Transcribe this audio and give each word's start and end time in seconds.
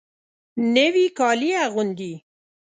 نوي 0.73 1.05
کالي 1.17 1.49
اغوندې 1.65 2.13